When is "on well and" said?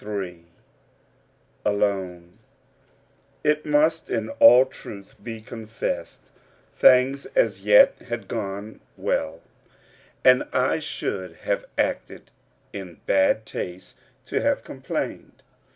8.47-10.45